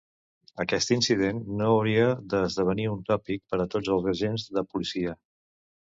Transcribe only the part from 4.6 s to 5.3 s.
policia.